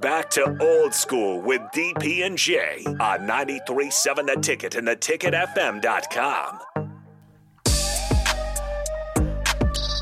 Back 0.00 0.30
to 0.30 0.56
old 0.58 0.94
school 0.94 1.42
with 1.42 1.60
DP 1.74 2.24
and 2.24 2.38
J 2.38 2.82
on 2.86 3.28
93.7 3.28 4.26
The 4.26 4.40
Ticket 4.40 4.74
and 4.74 4.88
theticketfm.com. 4.88 6.58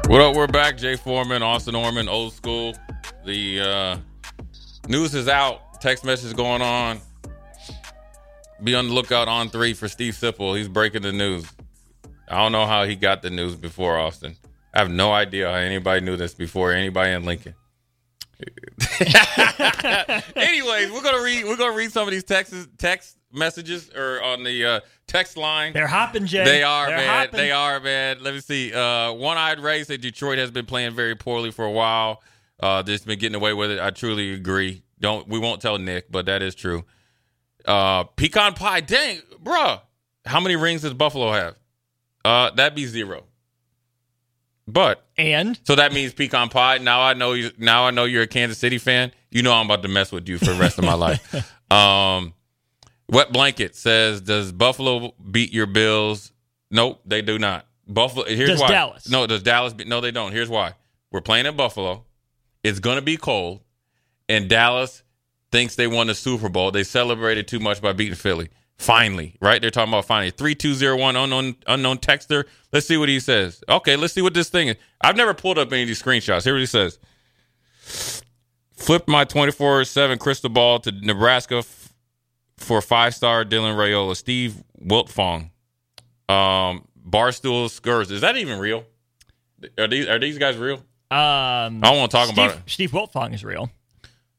What 0.06 0.20
up? 0.20 0.36
We're 0.36 0.46
back. 0.46 0.78
Jay 0.78 0.94
Foreman, 0.94 1.42
Austin 1.42 1.74
Orman, 1.74 2.08
old 2.08 2.32
school. 2.32 2.74
The 3.26 3.60
uh, 3.60 3.98
news 4.88 5.12
is 5.12 5.26
out. 5.26 5.80
Text 5.80 6.04
message 6.04 6.36
going 6.36 6.62
on. 6.62 7.00
Be 8.62 8.76
on 8.76 8.86
the 8.86 8.94
lookout 8.94 9.26
on 9.26 9.50
three 9.50 9.74
for 9.74 9.88
Steve 9.88 10.14
Sipple. 10.14 10.56
He's 10.56 10.68
breaking 10.68 11.02
the 11.02 11.12
news. 11.12 11.46
I 12.28 12.36
don't 12.36 12.52
know 12.52 12.64
how 12.64 12.84
he 12.84 12.94
got 12.94 13.22
the 13.22 13.30
news 13.30 13.56
before 13.56 13.98
Austin. 13.98 14.36
I 14.72 14.78
have 14.78 14.90
no 14.90 15.12
idea 15.12 15.50
how 15.50 15.56
anybody 15.56 16.00
knew 16.00 16.16
this 16.16 16.32
before 16.32 16.72
anybody 16.72 17.10
in 17.10 17.24
Lincoln. 17.24 17.56
Anyways, 20.36 20.90
we're 20.92 21.02
gonna 21.02 21.22
read 21.22 21.44
we're 21.44 21.56
gonna 21.56 21.76
read 21.76 21.92
some 21.92 22.06
of 22.06 22.12
these 22.12 22.24
text 22.24 22.54
text 22.78 23.16
messages 23.32 23.90
or 23.94 24.22
on 24.22 24.42
the 24.42 24.64
uh, 24.64 24.80
text 25.06 25.36
line. 25.36 25.72
They're 25.72 25.86
hopping, 25.86 26.26
Jay. 26.26 26.44
They 26.44 26.62
are, 26.62 26.86
They're 26.88 26.96
man. 26.96 27.08
hopping. 27.26 27.38
They 27.38 27.52
are, 27.52 27.80
man. 27.80 28.18
Let 28.22 28.34
me 28.34 28.40
see. 28.40 28.72
Uh, 28.72 29.12
One 29.12 29.36
Eyed 29.38 29.60
Ray 29.60 29.84
said 29.84 30.00
Detroit 30.00 30.38
has 30.38 30.50
been 30.50 30.66
playing 30.66 30.94
very 30.94 31.14
poorly 31.14 31.50
for 31.50 31.64
a 31.64 31.70
while. 31.70 32.22
Uh, 32.58 32.82
they've 32.82 33.04
been 33.04 33.18
getting 33.18 33.36
away 33.36 33.52
with 33.54 33.70
it. 33.70 33.80
I 33.80 33.90
truly 33.90 34.32
agree. 34.34 34.82
Don't 34.98 35.28
we 35.28 35.38
won't 35.38 35.62
tell 35.62 35.78
Nick, 35.78 36.10
but 36.10 36.26
that 36.26 36.42
is 36.42 36.54
true. 36.54 36.84
Uh, 37.64 38.04
pecan 38.04 38.54
pie, 38.54 38.80
dang, 38.80 39.20
bruh. 39.42 39.80
How 40.26 40.40
many 40.40 40.56
rings 40.56 40.82
does 40.82 40.94
Buffalo 40.94 41.32
have? 41.32 41.56
Uh, 42.24 42.50
that'd 42.50 42.74
be 42.76 42.84
zero. 42.86 43.24
But 44.72 45.04
And 45.16 45.58
so 45.64 45.74
that 45.74 45.92
means 45.92 46.12
pecan 46.12 46.48
pie. 46.48 46.78
Now 46.78 47.00
I 47.00 47.14
know 47.14 47.32
you. 47.32 47.50
Now 47.58 47.86
I 47.86 47.90
know 47.90 48.04
you're 48.04 48.22
a 48.22 48.26
Kansas 48.26 48.58
City 48.58 48.78
fan. 48.78 49.12
You 49.30 49.42
know 49.42 49.52
I'm 49.52 49.66
about 49.66 49.82
to 49.82 49.88
mess 49.88 50.12
with 50.12 50.28
you 50.28 50.38
for 50.38 50.46
the 50.46 50.54
rest 50.60 50.78
of 50.78 50.84
my 50.84 50.94
life. 50.94 51.52
Um, 51.70 52.34
wet 53.08 53.32
blanket 53.32 53.76
says, 53.76 54.20
"Does 54.20 54.50
Buffalo 54.50 55.14
beat 55.30 55.52
your 55.52 55.66
Bills?" 55.66 56.32
Nope, 56.68 57.00
they 57.06 57.22
do 57.22 57.38
not. 57.38 57.64
Buffalo. 57.86 58.24
Here's 58.26 58.50
Does 58.50 58.60
why. 58.60 58.68
Dallas? 58.68 59.08
No, 59.08 59.24
does 59.28 59.44
Dallas? 59.44 59.72
Beat, 59.72 59.86
no, 59.86 60.00
they 60.00 60.10
don't. 60.10 60.32
Here's 60.32 60.48
why. 60.48 60.74
We're 61.12 61.20
playing 61.20 61.46
in 61.46 61.56
Buffalo. 61.56 62.04
It's 62.64 62.80
gonna 62.80 63.02
be 63.02 63.16
cold, 63.16 63.60
and 64.28 64.48
Dallas 64.48 65.04
thinks 65.52 65.76
they 65.76 65.86
won 65.86 66.08
the 66.08 66.14
Super 66.16 66.48
Bowl. 66.48 66.72
They 66.72 66.82
celebrated 66.82 67.46
too 67.46 67.60
much 67.60 67.80
by 67.80 67.92
beating 67.92 68.16
Philly. 68.16 68.48
Finally, 68.80 69.36
right? 69.42 69.60
They're 69.60 69.70
talking 69.70 69.92
about 69.92 70.06
finally. 70.06 70.30
Three 70.30 70.54
two 70.54 70.72
zero 70.72 70.96
one 70.96 71.14
unknown 71.14 71.54
unknown 71.66 71.98
texter. 71.98 72.44
Let's 72.72 72.86
see 72.86 72.96
what 72.96 73.10
he 73.10 73.20
says. 73.20 73.62
Okay, 73.68 73.94
let's 73.94 74.14
see 74.14 74.22
what 74.22 74.32
this 74.32 74.48
thing 74.48 74.68
is. 74.68 74.76
I've 75.02 75.16
never 75.16 75.34
pulled 75.34 75.58
up 75.58 75.70
any 75.70 75.82
of 75.82 75.88
these 75.88 76.02
screenshots. 76.02 76.44
Here 76.44 76.54
what 76.54 76.60
he 76.60 76.66
says. 76.66 76.98
Flipped 78.74 79.06
my 79.06 79.24
twenty 79.24 79.52
four 79.52 79.84
seven 79.84 80.18
crystal 80.18 80.48
ball 80.48 80.78
to 80.80 80.92
Nebraska 80.92 81.56
f- 81.56 81.92
for 82.56 82.80
five 82.80 83.14
star 83.14 83.44
Dylan 83.44 83.76
Raiola. 83.76 84.16
Steve 84.16 84.62
Wiltfong. 84.82 85.50
Um, 86.30 86.88
Barstool 87.06 87.66
Skurs. 87.66 88.10
Is 88.10 88.22
that 88.22 88.38
even 88.38 88.58
real? 88.58 88.84
Are 89.78 89.88
these 89.88 90.08
are 90.08 90.18
these 90.18 90.38
guys 90.38 90.56
real? 90.56 90.76
um, 90.76 90.80
I 91.10 91.80
don't 91.82 91.98
want 91.98 92.10
to 92.12 92.16
talk 92.16 92.28
Steve, 92.28 92.38
about 92.38 92.56
it. 92.56 92.62
Steve 92.64 92.92
Wiltfong 92.92 93.34
is 93.34 93.44
real. 93.44 93.70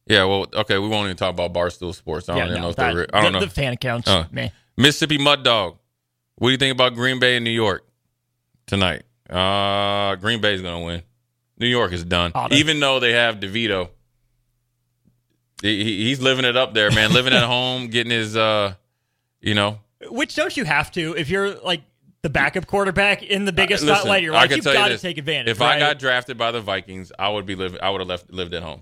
Yeah, 0.08 0.26
well, 0.26 0.48
okay, 0.54 0.78
we 0.78 0.88
won't 0.88 1.06
even 1.06 1.18
talk 1.18 1.30
about 1.30 1.54
Barstool 1.54 1.94
Sports. 1.96 2.28
I 2.28 2.34
don't 2.34 2.38
yeah, 2.40 2.46
even 2.46 2.56
no, 2.56 2.62
know 2.64 2.70
if 2.72 2.76
that- 2.78 2.94
they're. 2.96 3.08
I 3.16 3.22
don't 3.22 3.34
the, 3.34 3.40
know. 3.40 3.46
the 3.46 3.52
fan 3.52 3.74
accounts. 3.74 4.08
Uh. 4.08 4.26
man. 4.32 4.52
Mississippi 4.78 5.18
Mud 5.18 5.44
Dog. 5.44 5.78
What 6.36 6.48
do 6.48 6.52
you 6.52 6.58
think 6.58 6.72
about 6.74 6.96
Green 6.96 7.20
Bay 7.20 7.36
and 7.36 7.44
New 7.46 7.52
York 7.52 7.86
tonight? 8.66 9.04
Uh, 9.30 10.16
Green 10.16 10.42
Bay's 10.42 10.62
gonna 10.62 10.84
win. 10.84 11.04
New 11.60 11.68
York 11.68 11.92
is 11.94 12.04
done. 12.04 12.32
Auto. 12.34 12.56
Even 12.56 12.80
though 12.80 13.00
they 13.00 13.12
have 13.14 13.36
DeVito, 13.40 13.90
he, 15.62 15.84
he- 15.84 16.04
he's 16.06 16.20
living 16.20 16.46
it 16.46 16.58
up 16.58 16.74
there, 16.74 16.90
man. 16.92 17.14
living 17.14 17.34
at 17.34 17.44
home, 17.48 17.88
getting 17.88 18.12
his, 18.12 18.36
uh, 18.36 18.74
you 19.40 19.54
know, 19.54 19.80
Which 20.10 20.36
don't 20.36 20.56
you 20.58 20.64
have 20.66 20.92
to 20.94 21.16
if 21.16 21.30
you're 21.30 21.54
like 21.60 21.82
the 22.24 22.30
backup 22.30 22.66
quarterback 22.68 23.22
in 23.24 23.46
the 23.46 23.52
biggest 23.54 23.84
Uh, 23.84 23.88
listen, 23.88 23.98
spotlight? 24.02 24.24
You're 24.24 24.34
I 24.34 24.38
like 24.40 24.50
can 24.50 24.58
you've 24.58 24.64
tell 24.66 24.74
you 24.74 24.80
got 24.80 24.88
to 24.90 24.98
take 24.98 25.18
advantage. 25.20 25.52
Of 25.52 25.62
it. 25.62 25.64
If 25.64 25.68
I 25.70 25.80
got 25.80 26.00
drafted 26.00 26.38
by 26.38 26.52
the 26.52 26.62
Vikings, 26.62 27.12
I 27.18 27.30
would 27.30 27.46
be 27.46 27.56
living. 27.56 27.80
I 27.82 27.90
would 27.92 28.02
have 28.02 28.08
left 28.08 28.32
lived 28.32 28.54
at 28.56 28.64
home. 28.64 28.82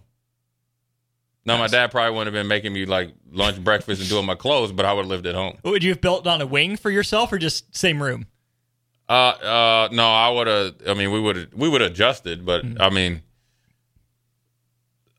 Now, 1.45 1.57
my 1.57 1.67
dad 1.67 1.89
probably 1.89 2.15
wouldn't 2.15 2.35
have 2.35 2.39
been 2.39 2.47
making 2.47 2.73
me 2.73 2.85
like 2.85 3.11
lunch, 3.31 3.63
breakfast, 3.63 4.01
and 4.01 4.09
doing 4.09 4.25
my 4.25 4.35
clothes, 4.35 4.71
but 4.71 4.85
I 4.85 4.93
would 4.93 5.03
have 5.03 5.09
lived 5.09 5.25
at 5.25 5.33
home. 5.35 5.57
would 5.63 5.83
you 5.83 5.89
have 5.91 6.01
built 6.01 6.27
on 6.27 6.41
a 6.41 6.45
wing 6.45 6.75
for 6.77 6.91
yourself 6.91 7.31
or 7.31 7.37
just 7.39 7.75
same 7.75 8.03
room? 8.03 8.27
Uh, 9.07 9.11
uh, 9.11 9.89
no, 9.91 10.05
I 10.05 10.29
would 10.29 10.45
have. 10.47 10.75
I 10.87 10.93
mean, 10.93 11.11
we 11.11 11.19
would 11.19 11.35
have. 11.35 11.53
We 11.53 11.67
would 11.67 11.81
have 11.81 11.91
adjusted, 11.91 12.45
but 12.45 12.63
Mm-hmm. 12.63 12.81
I 12.81 12.89
mean, 12.91 13.21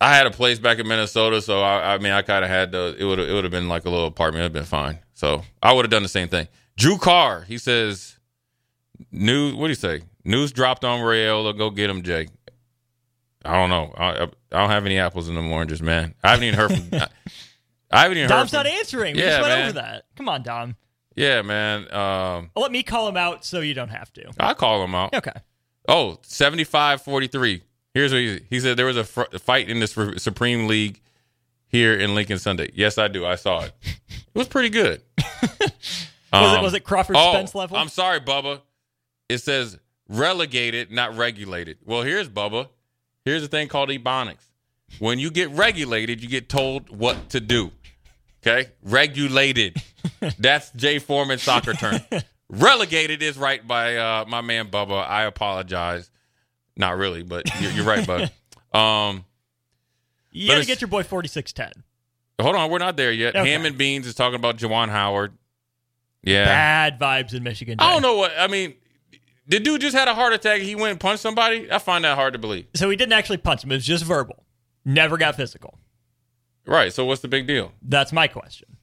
I 0.01 0.15
had 0.15 0.27
a 0.27 0.31
place 0.31 0.59
back 0.59 0.79
in 0.79 0.87
Minnesota, 0.87 1.43
so 1.43 1.61
I, 1.63 1.95
I 1.95 1.99
mean, 1.99 2.13
I 2.13 2.23
kind 2.23 2.45
of 2.45 2.51
had 2.51 2.73
to. 2.73 2.95
It 2.97 3.05
would. 3.05 3.19
It 3.19 3.33
would 3.33 3.45
have 3.45 3.51
been 3.51 3.69
like 3.69 3.85
a 3.87 3.91
little 3.91 4.07
apartment. 4.07 4.43
It'd 4.43 4.53
been 4.53 4.65
fine. 4.65 4.99
So 5.15 5.43
I 5.63 5.73
would 5.73 5.85
have 5.85 5.91
done 5.91 6.03
the 6.03 6.09
same 6.09 6.29
thing. 6.29 6.47
Drew 6.77 6.97
Carr, 6.97 7.43
he 7.43 7.59
says, 7.59 8.17
news. 9.11 9.55
What 9.55 9.67
do 9.67 9.71
you 9.71 9.75
say? 9.75 10.03
News 10.25 10.53
dropped 10.53 10.85
on 10.85 11.01
Raiola. 11.01 11.57
Go 11.59 11.71
get 11.71 11.91
him, 11.91 12.03
Jake. 12.03 12.29
I 13.45 13.55
don't 13.55 13.71
know. 13.71 13.93
I, 13.97 14.05
I, 14.11 14.23
I 14.25 14.61
don't 14.61 14.71
have 14.71 14.85
any 14.87 14.99
apples 14.99 15.29
in 15.29 15.35
the 15.35 15.41
oranges, 15.43 15.81
man. 15.83 16.15
I 16.23 16.31
haven't 16.31 16.45
even 16.45 16.59
heard 16.59 16.73
from. 16.73 16.89
I, 17.01 17.09
I 17.91 18.03
haven't 18.03 18.19
even 18.19 18.29
Dom's 18.29 18.53
heard. 18.53 18.57
Dom's 18.59 18.65
not 18.65 18.67
From, 18.67 18.79
answering. 18.79 19.15
We 19.17 19.23
Yeah, 19.23 19.29
just 19.31 19.41
went 19.43 19.55
man. 19.55 19.65
over 19.65 19.73
that. 19.75 20.05
Come 20.17 20.29
on, 20.29 20.43
Dom. 20.43 20.77
yeah, 21.17 21.43
man. 21.43 21.93
Um, 21.93 22.51
Let 22.55 22.71
me 22.73 22.83
call 22.83 23.09
him 23.09 23.17
out 23.17 23.45
so 23.45 23.61
you 23.61 23.75
don't 23.75 23.89
have 23.89 24.13
to. 24.15 24.31
I 24.39 24.55
call 24.55 24.85
him 24.85 24.95
out. 24.95 25.15
Okay. 25.15 25.33
Oh, 25.89 26.19
75 26.23 27.03
43. 27.03 27.63
Here's 27.95 28.13
what 28.13 28.19
he, 28.19 28.41
he 28.49 28.61
said 28.61 28.77
there 28.77 28.87
was 28.87 28.97
a 28.97 29.05
fr- 29.05 29.37
fight 29.41 29.69
in 29.69 29.81
this 29.81 29.93
Su- 29.93 30.19
Supreme 30.19 30.67
League 30.69 31.01
here 31.67 31.95
in 31.95 32.15
Lincoln 32.15 32.39
Sunday. 32.39 32.71
Yes, 32.75 32.99
I 32.99 33.09
do. 33.09 33.27
I 33.27 33.35
saw 33.35 33.63
it. 33.63 33.73
It 33.83 34.39
was 34.39 34.47
pretty 34.49 34.69
good. 34.69 35.03
Was, 36.33 36.53
it, 36.53 36.59
Um, 36.59 36.63
was 36.63 36.75
it 36.75 36.85
Crawford 36.85 37.17
oh, 37.19 37.33
Spence 37.33 37.57
level? 37.57 37.77
I'm 37.77 37.89
sorry, 37.89 38.21
Bubba. 38.21 38.61
It 39.29 39.39
says 39.39 39.77
relegated, 40.09 40.93
not 40.93 41.17
regulated. 41.17 41.79
Well, 41.85 42.03
here's 42.03 42.29
Bubba. 42.29 42.69
Here's 43.25 43.43
the 43.43 43.49
thing 43.49 43.69
called 43.69 43.91
ebonics. 43.91 44.45
When 44.99 45.19
you 45.19 45.31
get 45.31 45.51
regulated, 45.51 46.23
you 46.23 46.29
get 46.29 46.49
told 46.49 46.91
what 46.91 47.31
to 47.31 47.41
do. 47.41 47.71
Okay? 48.43 48.71
Regulated. 48.83 49.81
That's 50.39 50.71
Jay 50.73 50.99
Foreman 50.99 51.39
soccer 51.39 51.75
term. 51.75 52.01
Relegated 52.49 53.23
is 53.23 53.39
right 53.39 53.65
by 53.67 53.97
uh, 53.97 54.25
my 54.27 54.41
man 54.41 54.69
Bubba. 54.69 55.07
I 55.07 55.25
apologize. 55.25 56.11
Not 56.77 56.97
really, 56.97 57.23
but 57.23 57.45
you're, 57.61 57.71
you're 57.73 57.85
right, 57.85 58.07
bud. 58.07 58.31
Um, 58.73 59.25
you 60.31 60.47
got 60.47 60.61
to 60.61 60.65
get 60.65 60.81
your 60.81 60.87
boy 60.87 61.03
4610. 61.03 61.83
hold 62.41 62.55
on, 62.55 62.71
we're 62.71 62.79
not 62.79 62.97
there 62.97 63.11
yet. 63.11 63.35
Okay. 63.35 63.51
Ham 63.51 63.67
and 63.67 63.77
Beans 63.77 64.07
is 64.07 64.15
talking 64.15 64.37
about 64.37 64.59
Juwan 64.59 64.91
Howard. 64.91 65.33
Yeah. 66.23 66.45
Bad 66.45 67.01
vibes 67.01 67.35
in 67.35 67.43
Michigan. 67.43 67.77
I 67.81 67.93
don't 67.93 68.03
know 68.03 68.15
what 68.17 68.31
I 68.39 68.47
mean. 68.47 68.75
The 69.51 69.59
dude 69.59 69.81
just 69.81 69.97
had 69.97 70.07
a 70.07 70.15
heart 70.15 70.33
attack. 70.33 70.61
He 70.61 70.77
went 70.77 70.93
and 70.93 71.01
punched 71.01 71.23
somebody. 71.23 71.71
I 71.73 71.81
find 71.81 72.05
that 72.05 72.15
hard 72.15 72.35
to 72.35 72.39
believe. 72.39 72.67
So 72.75 72.89
he 72.89 72.95
didn't 72.95 73.15
actually 73.15 73.39
punch 73.39 73.65
him. 73.65 73.73
It 73.73 73.75
was 73.75 73.85
just 73.85 74.05
verbal. 74.05 74.45
Never 74.85 75.19
got 75.19 75.35
physical. 75.35 75.77
Right. 76.67 76.93
So 76.93 77.05
what's 77.05 77.21
the 77.21 77.27
big 77.27 77.49
deal? 77.49 77.73
That's 77.83 78.13
my 78.13 78.29
question. 78.29 78.77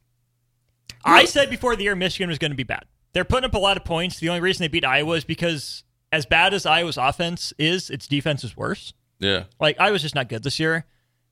I 1.06 1.24
said 1.24 1.50
before 1.50 1.78
the 1.78 1.84
year 1.84 1.96
Michigan 1.96 2.28
was 2.28 2.38
going 2.38 2.52
to 2.52 2.58
be 2.58 2.64
bad. 2.64 2.84
They're 3.14 3.24
putting 3.24 3.46
up 3.46 3.54
a 3.54 3.60
lot 3.60 3.78
of 3.78 3.86
points. 3.86 4.19
The 4.19 4.28
only 4.28 4.42
reason 4.42 4.62
they 4.62 4.68
beat 4.68 4.84
Iowa 4.84 5.16
is 5.16 5.24
because 5.24 5.86
as 6.12 6.25
bad 6.25 6.54
as 6.54 6.66
Iowa's 6.66 6.98
offense 6.98 7.54
is, 7.58 7.90
its 7.90 8.06
defense 8.06 8.44
is 8.44 8.58
worse. 8.58 8.94
Yeah. 9.20 9.44
Like 9.62 9.80
Iowa's 9.80 10.02
just 10.02 10.16
not 10.16 10.28
good 10.28 10.44
this 10.44 10.60
year. 10.60 10.86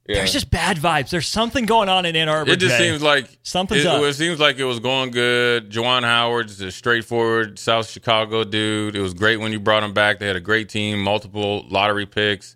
Yeah. 0.07 0.17
There's 0.17 0.33
just 0.33 0.51
bad 0.51 0.77
vibes. 0.77 1.09
There's 1.09 1.25
something 1.27 1.65
going 1.65 1.89
on 1.89 2.05
in 2.05 2.15
Ann 2.15 2.29
Arbor. 2.29 2.51
It 2.51 2.57
just 2.59 2.77
Jay. 2.77 2.89
seems 2.89 3.01
like 3.01 3.27
Something's 3.41 3.81
it, 3.85 3.87
up. 3.87 4.03
It 4.03 4.13
seems 4.13 4.39
like 4.39 4.59
it 4.59 4.63
was 4.63 4.79
going 4.79 5.09
good. 5.09 5.71
Juwan 5.71 6.03
Howard's 6.03 6.61
a 6.61 6.71
straightforward 6.71 7.57
South 7.57 7.89
Chicago 7.89 8.43
dude. 8.43 8.95
It 8.95 9.01
was 9.01 9.15
great 9.15 9.37
when 9.37 9.51
you 9.51 9.59
brought 9.59 9.81
him 9.83 9.93
back. 9.93 10.19
They 10.19 10.27
had 10.27 10.35
a 10.35 10.39
great 10.41 10.69
team, 10.69 11.01
multiple 11.01 11.65
lottery 11.69 12.05
picks, 12.05 12.55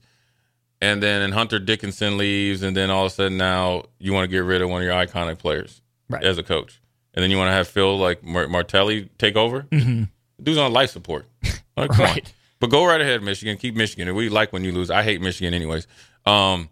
and 0.80 1.02
then 1.02 1.24
and 1.24 1.34
Hunter 1.34 1.58
Dickinson 1.58 2.18
leaves, 2.18 2.62
and 2.62 2.78
then 2.78 2.92
all 2.92 3.06
of 3.08 3.12
a 3.12 3.16
sudden 3.16 3.38
now 3.38 3.86
you 3.98 4.14
want 4.14 4.26
to 4.26 4.28
get 4.28 4.40
rid 4.44 4.62
of 4.62 4.70
one 4.70 4.82
of 4.82 4.86
your 4.86 4.94
iconic 4.96 5.40
players 5.40 5.82
Right. 6.08 6.24
as 6.24 6.38
a 6.38 6.44
coach, 6.44 6.80
and 7.16 7.24
then 7.24 7.32
you 7.32 7.38
want 7.38 7.50
to 7.50 7.54
have 7.54 7.68
Phil 7.68 7.98
like 7.98 8.24
Martelli 8.24 9.10
take 9.18 9.36
over. 9.36 9.64
Mm-hmm. 9.64 10.04
Dude's 10.44 10.58
on 10.60 10.72
life 10.72 10.92
support. 10.92 11.26
Like, 11.78 11.92
on. 11.98 11.98
Right. 12.06 12.34
But 12.60 12.72
go 12.72 12.86
right 12.86 13.00
ahead, 13.00 13.24
Michigan. 13.24 13.56
Keep 13.58 13.76
Michigan. 13.76 14.14
We 14.14 14.28
like 14.28 14.52
when 14.52 14.66
you 14.66 14.74
lose. 14.74 14.92
I 14.92 15.02
hate 15.02 15.22
Michigan 15.22 15.54
anyways. 15.54 15.88
Um, 16.26 16.68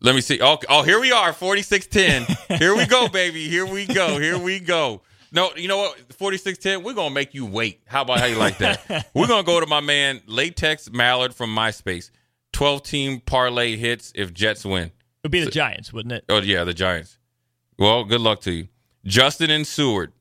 let 0.00 0.14
me 0.14 0.20
see. 0.20 0.40
Oh, 0.40 0.58
oh 0.68 0.82
here 0.82 1.00
we 1.00 1.12
are, 1.12 1.32
46-10. 1.32 2.58
Here 2.58 2.76
we 2.76 2.86
go, 2.86 3.08
baby. 3.08 3.48
Here 3.48 3.66
we 3.66 3.86
go. 3.86 4.18
Here 4.18 4.38
we 4.38 4.60
go. 4.60 5.02
No, 5.32 5.50
you 5.56 5.68
know 5.68 5.78
what? 5.78 6.08
46-10, 6.08 6.82
we're 6.82 6.94
going 6.94 7.08
to 7.08 7.14
make 7.14 7.34
you 7.34 7.44
wait. 7.44 7.80
How 7.86 8.02
about 8.02 8.20
how 8.20 8.26
you 8.26 8.36
like 8.36 8.58
that? 8.58 9.10
we're 9.14 9.26
going 9.26 9.44
to 9.44 9.46
go 9.46 9.60
to 9.60 9.66
my 9.66 9.80
man, 9.80 10.20
Latex 10.26 10.90
Mallard 10.90 11.34
from 11.34 11.54
MySpace. 11.54 12.10
12-team 12.52 13.20
parlay 13.20 13.76
hits 13.76 14.12
if 14.14 14.32
Jets 14.32 14.64
win. 14.64 14.84
It 14.84 14.92
would 15.24 15.32
be 15.32 15.44
the 15.44 15.50
Giants, 15.50 15.92
wouldn't 15.92 16.12
it? 16.12 16.24
Oh, 16.28 16.40
yeah, 16.40 16.64
the 16.64 16.72
Giants. 16.72 17.18
Well, 17.78 18.04
good 18.04 18.20
luck 18.20 18.40
to 18.42 18.52
you. 18.52 18.68
Justin 19.04 19.50
and 19.50 19.66
Seward. 19.66 20.12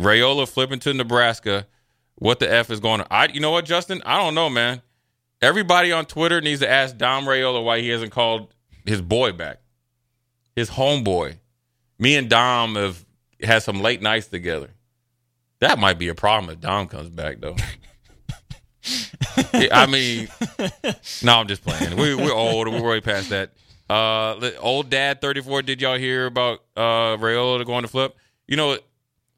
Raiola 0.00 0.48
flipping 0.48 0.80
to 0.80 0.92
Nebraska. 0.92 1.66
What 2.16 2.40
the 2.40 2.52
F 2.52 2.70
is 2.70 2.80
going 2.80 3.00
on? 3.00 3.06
I, 3.10 3.28
you 3.28 3.40
know 3.40 3.52
what, 3.52 3.64
Justin? 3.64 4.02
I 4.04 4.18
don't 4.18 4.34
know, 4.34 4.50
man. 4.50 4.82
Everybody 5.40 5.92
on 5.92 6.06
Twitter 6.06 6.40
needs 6.40 6.60
to 6.60 6.70
ask 6.70 6.96
Dom 6.96 7.24
Raiola 7.24 7.64
why 7.64 7.80
he 7.80 7.88
hasn't 7.88 8.12
called 8.12 8.52
his 8.84 9.02
boy 9.02 9.32
back, 9.32 9.60
his 10.56 10.70
homeboy. 10.70 11.38
Me 11.98 12.16
and 12.16 12.28
Dom 12.28 12.74
have 12.74 13.04
had 13.42 13.62
some 13.62 13.80
late 13.80 14.02
nights 14.02 14.28
together. 14.28 14.70
That 15.60 15.78
might 15.78 15.98
be 15.98 16.08
a 16.08 16.14
problem 16.14 16.52
if 16.52 16.60
Dom 16.60 16.88
comes 16.88 17.08
back, 17.08 17.40
though. 17.40 17.56
I 19.70 19.86
mean, 19.86 20.28
no, 21.22 21.38
I'm 21.38 21.46
just 21.46 21.64
playing. 21.64 21.96
We, 21.96 22.14
we're 22.14 22.34
old. 22.34 22.68
We're 22.68 22.82
way 22.82 23.00
past 23.00 23.30
that. 23.30 23.50
Uh, 23.88 24.50
old 24.58 24.90
dad, 24.90 25.20
34. 25.20 25.62
Did 25.62 25.80
y'all 25.80 25.98
hear 25.98 26.26
about 26.26 26.60
uh 26.76 27.16
Raiola 27.16 27.64
going 27.64 27.82
to 27.82 27.88
flip? 27.88 28.16
You 28.48 28.56
know, 28.56 28.78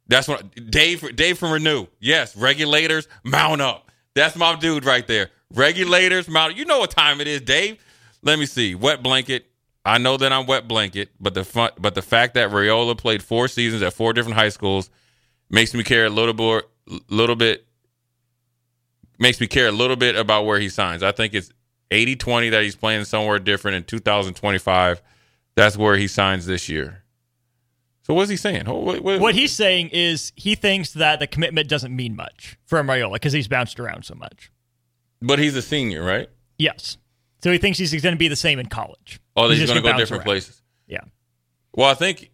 that's 0.09 0.29
what 0.29 0.71
Dave. 0.71 1.15
Dave 1.15 1.39
from 1.39 1.53
Renew. 1.53 1.87
Yes, 2.01 2.37
regulators 2.37 3.09
mount 3.23 3.61
up. 3.61 3.91
That's 4.15 4.37
my 4.37 4.55
dude 4.57 4.85
right 4.85 5.07
there. 5.07 5.31
Regulators 5.53 6.29
mount. 6.29 6.57
You 6.57 6.65
know 6.65 6.79
what 6.79 6.91
time 6.91 7.21
it 7.21 7.27
is, 7.27 7.41
Dave. 7.43 7.85
Let 8.25 8.39
me 8.39 8.47
see. 8.47 8.75
Wet 8.75 9.03
blanket. 9.03 9.47
I 9.85 9.99
know 9.99 10.17
that 10.17 10.33
I'm 10.33 10.47
wet 10.47 10.67
blanket, 10.67 11.11
but 11.21 11.35
the 11.35 11.45
fun, 11.45 11.71
but 11.79 11.95
the 11.95 12.03
fact 12.03 12.35
that 12.35 12.51
Raiola 12.51 12.97
played 12.97 13.23
four 13.23 13.49
seasons 13.49 13.83
at 13.83 13.93
four 13.93 14.13
different 14.15 14.37
high 14.39 14.49
schools 14.49 14.89
makes 15.51 15.75
me 15.75 15.85
care 15.85 16.07
a 16.07 16.11
little 16.11 16.33
bit. 16.35 16.69
Little 17.09 17.37
bit 17.37 17.67
makes 19.19 19.41
me 19.41 19.47
care 19.47 19.69
a 19.69 19.73
little 19.73 19.97
bit 19.97 20.17
about 20.17 20.45
where 20.47 20.59
he 20.59 20.69
signs. 20.69 21.03
I 21.03 21.13
think 21.13 21.35
it's 21.35 21.51
80-20 21.91 22.51
that 22.51 22.63
he's 22.63 22.77
playing 22.77 23.05
somewhere 23.05 23.39
different 23.39 23.77
in 23.77 23.85
2025. 23.85 25.01
That's 25.55 25.77
where 25.77 25.97
he 25.97 26.09
signs 26.09 26.47
this 26.47 26.69
year. 26.69 27.05
So 28.03 28.13
what's 28.13 28.29
he 28.29 28.37
saying? 28.37 28.67
What, 28.67 29.03
what- 29.03 29.21
What 29.21 29.35
he's 29.35 29.53
saying 29.53 29.91
is 29.91 30.33
he 30.37 30.55
thinks 30.57 30.93
that 30.93 31.21
the 31.21 31.27
commitment 31.27 31.69
doesn't 31.69 31.95
mean 31.95 32.17
much 32.17 32.59
for 32.67 32.83
Mariola 32.83 33.15
because 33.15 33.33
he's 33.33 33.49
bounced 33.49 33.79
around 33.81 34.05
so 34.05 34.15
much. 34.15 34.51
but 35.23 35.39
he's 35.39 35.57
a 35.57 35.63
senior, 35.63 36.03
right? 36.05 36.29
Yes. 36.59 36.99
So 37.45 37.53
he 37.53 37.59
thinks 37.59 37.79
he's 37.79 37.93
going 38.01 38.15
to 38.15 38.19
be 38.19 38.29
the 38.29 38.37
same 38.37 38.59
in 38.59 38.65
college. 38.71 39.21
Oh, 39.37 39.51
he's, 39.51 39.59
just 39.59 39.71
going 39.71 39.85
to 39.85 39.93
go 39.93 39.99
different 39.99 40.21
around. 40.23 40.25
places. 40.25 40.63
Yeah. 40.87 41.01
Well, 41.75 41.91
I 41.91 41.93
think 41.93 42.31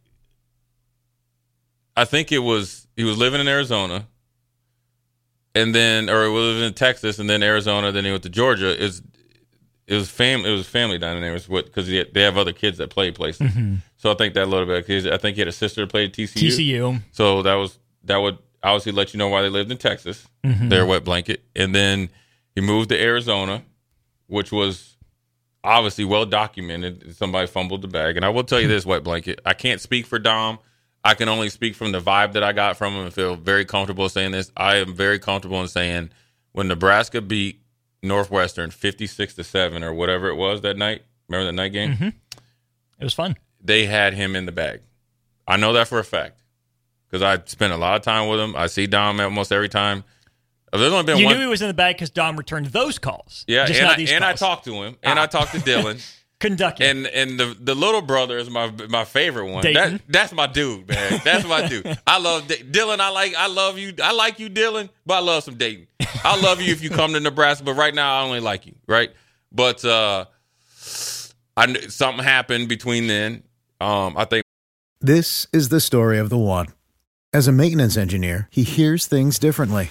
I 1.96 2.04
think 2.04 2.30
it 2.30 2.38
was 2.38 2.86
he 2.94 3.02
was 3.02 3.18
living 3.18 3.40
in 3.40 3.48
Arizona, 3.48 4.06
and 5.52 5.74
then 5.74 6.08
or 6.08 6.26
he 6.26 6.30
was 6.30 6.62
in 6.62 6.74
Texas, 6.74 7.18
and 7.18 7.28
then 7.28 7.42
Arizona, 7.42 7.90
then 7.90 8.04
he 8.04 8.12
went 8.12 8.22
to 8.22 8.28
Georgia. 8.28 8.80
Is 8.80 9.02
it 9.88 9.96
was 9.96 10.08
fam 10.08 10.44
it 10.46 10.52
was 10.52 10.68
family 10.68 10.96
down 10.96 11.20
there. 11.20 11.30
It 11.30 11.32
was 11.32 11.48
what 11.48 11.64
because 11.66 11.88
they 11.88 12.22
have 12.22 12.38
other 12.38 12.52
kids 12.52 12.78
that 12.78 12.90
play 12.90 13.10
places. 13.10 13.50
Mm-hmm. 13.50 13.76
So 13.96 14.12
I 14.12 14.14
think 14.14 14.34
that 14.34 14.44
a 14.44 14.46
little 14.46 14.64
bit. 14.66 14.86
'cause 14.86 15.08
I 15.08 15.16
think 15.16 15.34
he 15.34 15.40
had 15.40 15.48
a 15.48 15.52
sister 15.52 15.80
that 15.80 15.90
played 15.90 16.14
TCU. 16.14 16.52
TCU. 16.56 17.00
So 17.10 17.42
that 17.42 17.54
was 17.54 17.80
that 18.04 18.18
would 18.18 18.38
obviously 18.62 18.92
let 18.92 19.12
you 19.12 19.18
know 19.18 19.26
why 19.26 19.42
they 19.42 19.48
lived 19.48 19.72
in 19.72 19.76
Texas. 19.76 20.24
Mm-hmm. 20.44 20.68
Their 20.68 20.86
wet 20.86 21.02
blanket, 21.02 21.42
and 21.56 21.74
then 21.74 22.10
he 22.54 22.60
moved 22.60 22.90
to 22.90 23.02
Arizona, 23.02 23.64
which 24.28 24.52
was 24.52 24.89
obviously 25.64 26.04
well 26.04 26.26
documented. 26.26 27.16
Somebody 27.16 27.46
fumbled 27.46 27.82
the 27.82 27.88
bag, 27.88 28.16
and 28.16 28.24
I 28.24 28.28
will 28.28 28.44
tell 28.44 28.60
you 28.60 28.66
hmm. 28.66 28.72
this, 28.72 28.86
wet 28.86 29.04
blanket. 29.04 29.40
I 29.44 29.54
can't 29.54 29.80
speak 29.80 30.06
for 30.06 30.18
Dom. 30.18 30.58
I 31.02 31.14
can 31.14 31.28
only 31.28 31.48
speak 31.48 31.74
from 31.74 31.92
the 31.92 32.00
vibe 32.00 32.34
that 32.34 32.42
I 32.42 32.52
got 32.52 32.76
from 32.76 32.92
him 32.92 33.04
and 33.04 33.14
feel 33.14 33.34
very 33.34 33.64
comfortable 33.64 34.08
saying 34.08 34.32
this. 34.32 34.52
I 34.56 34.76
am 34.76 34.94
very 34.94 35.18
comfortable 35.18 35.60
in 35.62 35.68
saying 35.68 36.10
when 36.52 36.68
Nebraska 36.68 37.22
beat 37.22 37.60
Northwestern 38.02 38.70
fifty 38.70 39.06
six 39.06 39.34
to 39.34 39.44
seven 39.44 39.82
or 39.82 39.94
whatever 39.94 40.28
it 40.28 40.36
was 40.36 40.60
that 40.60 40.76
night. 40.76 41.02
Remember 41.28 41.46
that 41.46 41.52
night 41.52 41.72
game? 41.72 41.92
Mm-hmm. 41.92 42.08
It 42.98 43.04
was 43.04 43.14
fun. 43.14 43.36
they 43.62 43.86
had 43.86 44.12
him 44.14 44.36
in 44.36 44.46
the 44.46 44.52
bag. 44.52 44.80
I 45.46 45.56
know 45.56 45.72
that 45.72 45.88
for 45.88 45.98
a 45.98 46.04
fact 46.04 46.42
because 47.08 47.22
I 47.22 47.42
spent 47.46 47.72
a 47.72 47.76
lot 47.76 47.96
of 47.96 48.02
time 48.02 48.28
with 48.28 48.38
him. 48.38 48.54
I 48.54 48.66
see 48.66 48.86
Dom 48.86 49.20
almost 49.20 49.52
every 49.52 49.68
time. 49.68 50.04
There's 50.72 50.92
only 50.92 51.04
been 51.04 51.18
You 51.18 51.26
one. 51.26 51.34
knew 51.36 51.40
he 51.42 51.46
was 51.48 51.62
in 51.62 51.68
the 51.68 51.74
bag 51.74 51.96
because 51.96 52.10
Dom 52.10 52.36
returned 52.36 52.66
those 52.66 52.98
calls. 52.98 53.44
yeah, 53.48 53.66
just 53.66 53.80
and, 53.80 53.86
not 53.88 53.94
I, 53.94 53.98
these 53.98 54.12
and 54.12 54.24
I 54.24 54.34
talked 54.34 54.64
to 54.66 54.74
him, 54.82 54.96
and 55.02 55.18
I 55.18 55.26
talked 55.26 55.52
to 55.52 55.58
Dylan, 55.58 56.00
Couldn't 56.38 56.58
duck 56.58 56.80
it. 56.80 56.84
and 56.84 57.06
and 57.08 57.38
the 57.38 57.54
the 57.60 57.74
little 57.74 58.00
brother 58.02 58.38
is 58.38 58.48
my 58.48 58.72
my 58.88 59.04
favorite 59.04 59.50
one. 59.50 59.62
Dayton? 59.62 59.92
That 59.94 60.02
that's 60.08 60.32
my 60.32 60.46
dude, 60.46 60.88
man. 60.88 61.20
That's 61.24 61.46
my 61.46 61.66
dude. 61.66 61.98
I 62.06 62.18
love 62.18 62.46
Da- 62.48 62.62
Dylan. 62.62 62.98
I 63.00 63.10
like 63.10 63.34
I 63.34 63.46
love 63.48 63.78
you. 63.78 63.92
I 64.02 64.12
like 64.12 64.38
you, 64.38 64.48
Dylan, 64.48 64.88
but 65.04 65.14
I 65.14 65.20
love 65.20 65.42
some 65.44 65.56
Dayton. 65.56 65.86
I 66.24 66.40
love 66.40 66.62
you 66.62 66.72
if 66.72 66.82
you 66.82 66.88
come 66.90 67.12
to 67.12 67.20
Nebraska, 67.20 67.64
but 67.64 67.74
right 67.74 67.94
now 67.94 68.20
I 68.20 68.22
only 68.24 68.40
like 68.40 68.66
you, 68.66 68.74
right? 68.86 69.10
But 69.52 69.84
uh 69.84 70.24
I 71.56 71.74
something 71.88 72.24
happened 72.24 72.68
between 72.68 73.06
then. 73.06 73.42
Um, 73.80 74.16
I 74.16 74.24
think. 74.24 74.44
This 75.00 75.46
is 75.52 75.68
the 75.70 75.80
story 75.80 76.18
of 76.18 76.28
the 76.30 76.38
one. 76.38 76.68
As 77.32 77.48
a 77.48 77.52
maintenance 77.52 77.96
engineer, 77.96 78.48
he 78.50 78.62
hears 78.62 79.06
things 79.06 79.38
differently. 79.38 79.90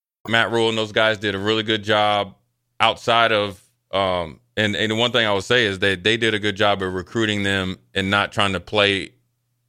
Matt 0.27 0.51
Rhule 0.51 0.69
and 0.69 0.77
those 0.77 0.91
guys 0.91 1.17
did 1.17 1.35
a 1.35 1.39
really 1.39 1.63
good 1.63 1.83
job 1.83 2.35
outside 2.79 3.31
of 3.31 3.61
um 3.91 4.39
and, 4.57 4.75
and 4.75 4.91
the 4.91 4.95
one 4.95 5.11
thing 5.11 5.25
I 5.25 5.33
would 5.33 5.43
say 5.43 5.65
is 5.65 5.79
that 5.79 6.03
they 6.03 6.17
did 6.17 6.33
a 6.33 6.39
good 6.39 6.55
job 6.55 6.81
of 6.81 6.93
recruiting 6.93 7.43
them 7.43 7.77
and 7.93 8.09
not 8.11 8.31
trying 8.31 8.53
to 8.53 8.59
play 8.59 9.11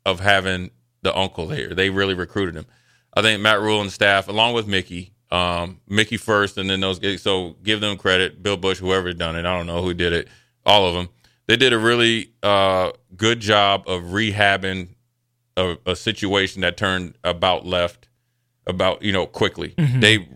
of 0.04 0.20
having 0.20 0.70
the 1.02 1.16
uncle 1.16 1.48
here. 1.48 1.74
They 1.74 1.90
really 1.90 2.14
recruited 2.14 2.56
him. 2.56 2.66
I 3.14 3.22
think 3.22 3.40
Matt 3.40 3.60
Rhule 3.60 3.80
and 3.80 3.92
staff, 3.92 4.28
along 4.28 4.54
with 4.54 4.66
Mickey, 4.66 5.12
um, 5.30 5.80
Mickey 5.88 6.16
first, 6.16 6.58
and 6.58 6.68
then 6.68 6.80
those. 6.80 7.00
So 7.22 7.56
give 7.62 7.80
them 7.80 7.96
credit. 7.96 8.42
Bill 8.42 8.56
Busch, 8.56 8.78
whoever 8.78 9.12
done 9.12 9.36
it, 9.36 9.40
I 9.40 9.56
don't 9.56 9.66
know 9.66 9.82
who 9.82 9.94
did 9.94 10.12
it. 10.12 10.28
All 10.64 10.86
of 10.86 10.94
them. 10.94 11.08
They 11.46 11.56
did 11.56 11.72
a 11.72 11.78
really 11.78 12.32
uh, 12.42 12.92
good 13.16 13.40
job 13.40 13.84
of 13.86 14.02
rehabbing 14.04 14.88
a, 15.56 15.76
a, 15.84 15.96
situation 15.96 16.62
that 16.62 16.76
turned 16.76 17.16
about 17.24 17.66
left, 17.66 18.08
about 18.66 19.02
you 19.02 19.12
know 19.12 19.26
quickly. 19.26 19.70
Mm-hmm. 19.70 20.00
They 20.00 20.28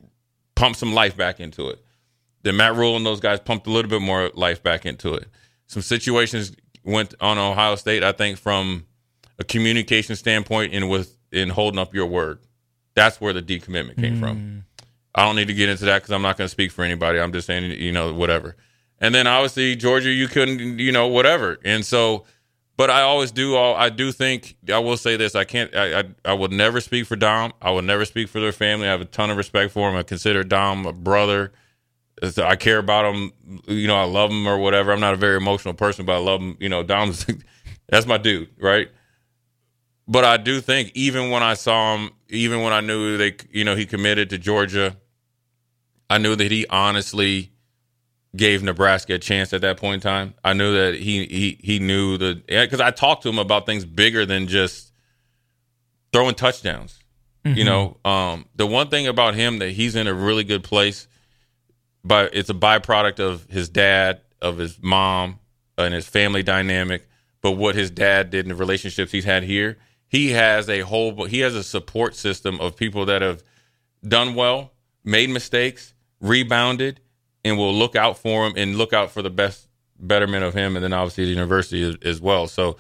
pumped 0.57 0.81
some 0.81 0.93
life 0.93 1.17
back 1.17 1.39
into 1.39 1.69
it. 1.69 1.85
Then 2.43 2.57
Matt 2.57 2.75
Rhule 2.75 2.97
and 2.97 3.07
those 3.07 3.21
guys 3.21 3.39
pumped 3.39 3.67
a 3.67 3.71
little 3.71 3.91
bit 3.91 4.03
more 4.03 4.31
life 4.35 4.63
back 4.63 4.85
into 4.85 5.15
it. 5.15 5.29
Some 5.69 5.83
situations 5.83 6.53
went 6.85 7.15
on 7.21 7.39
Ohio 7.39 7.77
State, 7.77 8.03
I 8.03 8.13
think, 8.13 8.39
from 8.39 8.87
a 9.39 9.45
communication 9.45 10.17
standpoint 10.17 10.73
and 10.75 10.89
with 10.89 11.17
in 11.33 11.51
holding 11.51 11.79
up 11.79 11.95
your 11.95 12.07
word. 12.07 12.41
That's 12.95 13.21
where 13.21 13.33
the 13.33 13.43
decommitment 13.43 13.97
came 13.97 14.17
mm. 14.17 14.21
from. 14.21 14.65
I 15.15 15.25
don't 15.25 15.37
need 15.37 15.49
to 15.49 15.55
get 15.55 15.69
into 15.69 15.87
that 15.87 16.03
because 16.03 16.13
I'm 16.13 16.23
not 16.23 16.37
going 16.37 16.47
to 16.47 16.51
speak 16.51 16.73
for 16.73 16.85
anybody. 16.85 17.19
I'm 17.19 17.33
just 17.33 17.47
saying, 17.47 17.73
you 17.81 17.93
know, 17.93 18.13
whatever. 18.13 18.57
And 19.01 19.15
then 19.15 19.27
obviously 19.27 19.77
Georgia, 19.77 20.11
you 20.11 20.29
couldn't, 20.29 20.79
you 20.79 20.93
know, 20.93 21.07
whatever. 21.09 21.59
And 21.65 21.85
so, 21.85 22.25
but 22.77 22.91
I 22.91 23.03
always 23.03 23.33
do. 23.33 23.55
All 23.57 23.75
I 23.75 23.89
do 23.89 24.13
think 24.13 24.57
I 24.73 24.79
will 24.79 24.97
say 24.97 25.17
this. 25.17 25.35
I 25.35 25.45
can't. 25.45 25.75
I, 25.75 26.01
I 26.01 26.05
I 26.25 26.33
would 26.35 26.53
never 26.53 26.81
speak 26.81 27.07
for 27.07 27.17
Dom. 27.17 27.53
I 27.63 27.71
would 27.71 27.85
never 27.85 28.05
speak 28.05 28.29
for 28.29 28.41
their 28.41 28.53
family. 28.53 28.87
I 28.87 28.91
have 28.91 29.01
a 29.01 29.07
ton 29.07 29.31
of 29.31 29.37
respect 29.37 29.73
for 29.73 29.91
him. 29.91 29.97
I 29.97 30.03
consider 30.03 30.45
Dom 30.45 30.87
a 30.87 30.93
brother. 30.93 31.53
I 32.39 32.57
care 32.57 32.79
about 32.79 33.15
him. 33.15 33.33
You 33.67 33.87
know, 33.87 33.97
I 33.97 34.05
love 34.05 34.31
him 34.31 34.47
or 34.47 34.59
whatever. 34.59 34.93
I'm 34.93 35.01
not 35.01 35.15
a 35.15 35.19
very 35.19 35.37
emotional 35.37 35.75
person, 35.75 36.07
but 36.07 36.15
I 36.15 36.19
love 36.19 36.41
him. 36.41 36.57
You 36.61 36.69
know, 36.69 36.83
Dom's 36.83 37.27
that's 37.89 38.07
my 38.07 38.19
dude, 38.19 38.49
right? 38.59 38.89
But 40.09 40.25
I 40.25 40.37
do 40.37 40.61
think 40.61 40.93
even 40.95 41.31
when 41.31 41.43
I 41.43 41.55
saw 41.55 41.97
him, 41.97 42.11
even 42.29 42.63
when 42.63 42.73
I 42.73 42.81
knew 42.81 43.17
they, 43.17 43.37
you 43.51 43.65
know, 43.65 43.75
he 43.75 43.87
committed 43.87 44.31
to 44.31 44.39
Georgia, 44.39 44.97
I 46.09 46.19
knew 46.19 46.37
that 46.37 46.51
he 46.51 46.67
honestly 46.69 47.53
gave 48.37 48.63
Nebraska 48.63 49.15
a 49.15 49.19
chance 49.19 49.53
at 49.53 49.63
that 49.63 49.79
point 49.79 49.95
in 49.95 50.01
time. 50.01 50.35
I 50.45 50.53
knew 50.53 50.73
that 50.75 50.95
he 50.95 51.27
he 51.27 51.59
he 51.63 51.79
knew 51.79 52.19
the 52.19 52.43
because 52.47 52.81
I 52.81 52.91
talked 52.91 53.23
to 53.23 53.29
him 53.29 53.39
about 53.39 53.67
things 53.67 53.85
bigger 53.85 54.27
than 54.27 54.47
just 54.47 54.93
throwing 56.13 56.35
touchdowns. 56.35 56.99
Mm-hmm. 57.45 57.59
You 57.59 57.65
know, 57.65 57.97
um, 58.05 58.47
the 58.57 58.67
one 58.67 58.89
thing 58.89 59.07
about 59.07 59.35
him 59.35 59.61
that 59.61 59.71
he's 59.71 59.95
in 59.95 60.07
a 60.07 60.15
really 60.15 60.45
good 60.45 60.65
place 60.65 61.07
but 62.07 62.35
it's 62.35 62.49
a 62.49 62.55
byproduct 62.55 63.19
of 63.19 63.47
his 63.51 63.69
dad, 63.69 64.21
of 64.41 64.59
his 64.59 64.81
mom, 64.81 65.41
and 65.77 65.93
his 65.93 66.07
family 66.07 66.45
dynamic. 66.45 67.09
But 67.41 67.53
what 67.53 67.75
his 67.75 67.91
dad 67.91 68.31
did 68.31 68.45
in 68.45 68.51
the 68.51 68.55
relationships 68.55 69.11
he's 69.11 69.25
had 69.25 69.43
here, 69.43 69.77
he 70.07 70.31
has 70.31 70.69
a 70.69 70.81
whole, 70.81 71.25
he 71.25 71.41
has 71.41 71.57
a 71.57 71.65
support 71.65 72.15
system 72.15 72.61
of 72.61 72.77
people 72.77 73.07
that 73.07 73.23
have 73.23 73.43
done 74.07 74.37
well, 74.37 74.73
made 75.03 75.31
mistakes, 75.31 75.95
rebounded, 76.21 77.01
and 77.47 77.57
we'll 77.57 77.75
look 77.75 77.97
out 77.97 78.19
for 78.19 78.47
him 78.47 78.55
and 78.57 78.77
look 78.77 78.93
out 78.93 79.11
for 79.13 79.23
the 79.23 79.31
best 79.31 79.69
betterment 79.99 80.45
of 80.45 80.53
him, 80.53 80.77
and 80.77 80.85
then 80.85 80.93
obviously 80.93 81.25
the 81.25 81.31
university 81.31 81.83
as, 81.83 81.97
as 82.03 82.21
well. 82.21 82.47
So 82.47 82.77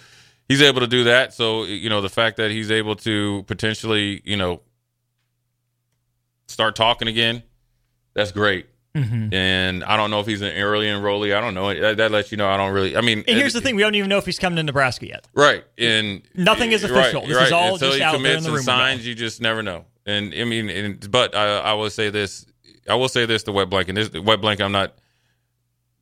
he's 0.48 0.60
able 0.60 0.80
to 0.80 0.86
do 0.86 1.04
that. 1.04 1.32
So 1.32 1.64
you 1.64 1.88
know 1.88 2.00
the 2.00 2.08
fact 2.08 2.36
that 2.38 2.50
he's 2.50 2.70
able 2.70 2.96
to 2.96 3.44
potentially, 3.44 4.20
you 4.24 4.36
know, 4.36 4.60
start 6.48 6.76
talking 6.76 7.08
again, 7.08 7.42
that's 8.14 8.32
great. 8.32 8.66
Mm-hmm. 8.94 9.34
And 9.34 9.84
I 9.84 9.98
don't 9.98 10.10
know 10.10 10.20
if 10.20 10.26
he's 10.26 10.40
an 10.40 10.56
early 10.56 10.86
enrollee. 10.86 11.36
I 11.36 11.40
don't 11.42 11.52
know. 11.52 11.78
That, 11.78 11.98
that, 11.98 12.10
lets 12.10 12.32
you 12.32 12.38
know 12.38 12.48
I 12.48 12.56
don't 12.56 12.72
really. 12.72 12.96
I 12.96 13.02
mean, 13.02 13.24
and 13.28 13.36
here's 13.36 13.54
it, 13.54 13.58
the 13.58 13.64
thing: 13.66 13.76
we 13.76 13.82
don't 13.82 13.94
even 13.94 14.08
know 14.08 14.18
if 14.18 14.24
he's 14.24 14.38
coming 14.38 14.56
to 14.56 14.62
Nebraska 14.62 15.06
yet. 15.06 15.28
Right. 15.34 15.64
And 15.76 16.22
nothing 16.34 16.72
is 16.72 16.82
official. 16.82 17.20
Right, 17.20 17.28
this 17.28 17.36
right. 17.36 17.46
is 17.46 17.52
all 17.52 17.74
Until 17.74 17.90
just 17.90 18.02
out 18.02 18.20
there 18.20 18.36
in 18.36 18.42
the 18.42 18.52
room. 18.52 18.62
signs, 18.62 19.06
you 19.06 19.14
just 19.14 19.40
never 19.42 19.62
know. 19.62 19.84
And 20.06 20.34
I 20.34 20.44
mean, 20.44 20.70
and, 20.70 21.10
but 21.10 21.34
I, 21.34 21.58
I 21.58 21.72
will 21.74 21.90
say 21.90 22.10
this. 22.10 22.46
I 22.88 22.94
will 22.94 23.08
say 23.08 23.26
this 23.26 23.42
to 23.44 23.52
Wet 23.52 23.68
Blank, 23.68 23.88
and 23.88 23.96
this 23.96 24.12
Wet 24.12 24.40
Blank. 24.40 24.60
I'm 24.60 24.72
not 24.72 24.94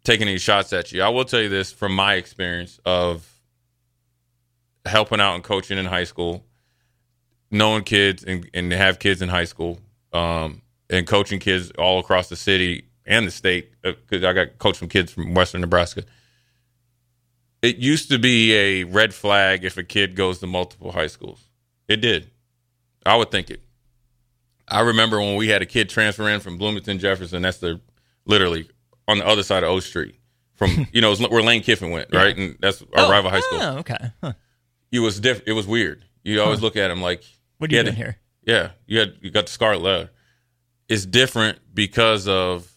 taking 0.05 0.29
any 0.29 0.39
shots 0.39 0.73
at 0.73 0.93
you. 0.93 1.03
I 1.03 1.09
will 1.09 1.25
tell 1.25 1.41
you 1.41 1.49
this 1.49 1.73
from 1.73 1.95
my 1.95 2.15
experience 2.15 2.79
of 2.85 3.29
helping 4.85 5.21
out 5.21 5.35
and 5.35 5.43
coaching 5.43 5.79
in 5.79 5.87
high 5.87 6.05
school, 6.05 6.45
knowing 7.51 7.85
kids 7.85 8.23
and, 8.23 8.49
and 8.53 8.71
have 8.73 8.99
kids 8.99 9.23
in 9.23 9.29
high 9.29 9.45
school, 9.45 9.79
um, 10.13 10.63
and 10.91 11.07
coaching 11.07 11.41
kids 11.41 11.71
all 11.79 11.99
across 11.99 12.29
the 12.29 12.37
city 12.37 12.87
and 13.07 13.27
the 13.27 13.31
state 13.31 13.73
because 13.83 14.23
uh, 14.23 14.29
I 14.29 14.33
got 14.33 14.59
coached 14.59 14.79
some 14.79 14.89
kids 14.89 15.13
from 15.13 15.35
Western 15.35 15.61
Nebraska. 15.61 16.05
It 17.63 17.77
used 17.77 18.11
to 18.11 18.19
be 18.19 18.53
a 18.55 18.85
red 18.85 19.15
flag 19.15 19.65
if 19.65 19.79
a 19.79 19.83
kid 19.83 20.17
goes 20.17 20.39
to 20.41 20.47
multiple 20.47 20.93
high 20.93 21.07
schools. 21.07 21.49
It 21.89 21.97
did. 21.97 22.31
I 23.07 23.17
would 23.17 23.31
think 23.31 23.51
it. 23.51 23.64
I 24.69 24.81
remember 24.81 25.21
when 25.21 25.37
we 25.37 25.49
had 25.49 25.63
a 25.63 25.67
kid 25.67 25.89
transfer 25.89 26.29
in 26.29 26.41
from 26.41 26.57
Bloomington 26.59 26.99
Jefferson. 26.99 27.43
That's 27.43 27.59
the 27.59 27.81
literally 28.25 28.69
on 29.07 29.19
the 29.19 29.27
other 29.27 29.43
side 29.43 29.63
of 29.63 29.71
O 29.71 29.81
Street 29.81 30.19
from 30.55 30.87
you 30.93 31.01
know 31.01 31.15
where 31.15 31.43
Lane 31.43 31.63
Kiffin 31.63 31.91
went, 31.91 32.09
yeah. 32.13 32.19
right? 32.19 32.37
And 32.37 32.57
that's 32.61 32.83
our 32.83 33.07
oh, 33.07 33.11
rival 33.11 33.31
high 33.31 33.41
school. 33.41 33.59
Oh, 33.61 33.79
okay. 33.79 34.13
Huh. 34.23 34.33
It 34.93 35.01
was 35.01 35.21
different. 35.21 35.49
It 35.49 35.53
was 35.53 35.67
weird. 35.67 36.05
You 36.23 36.41
always 36.41 36.61
huh. 36.61 36.67
look 36.67 36.77
at 36.77 36.91
him 36.91 37.03
like, 37.03 37.23
"What 37.59 37.71
are 37.71 37.75
you 37.75 37.83
doing 37.83 37.97
here?" 37.97 38.19
Yeah, 38.43 38.71
you 38.87 38.99
had 38.99 39.15
you 39.21 39.31
got 39.31 39.47
the 39.47 39.53
scarlet 39.53 39.83
letter. 39.83 40.11
It's 40.89 41.07
different 41.07 41.59
because 41.73 42.29
of 42.29 42.71